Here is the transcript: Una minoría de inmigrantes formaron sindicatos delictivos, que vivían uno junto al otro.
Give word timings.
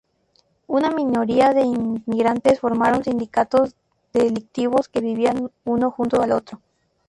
Una 0.65 0.89
minoría 0.89 1.51
de 1.53 1.61
inmigrantes 1.61 2.59
formaron 2.59 3.03
sindicatos 3.03 3.75
delictivos, 4.13 4.89
que 4.89 4.99
vivían 4.99 5.51
uno 5.63 5.91
junto 5.91 6.23
al 6.23 6.31
otro. 6.31 6.59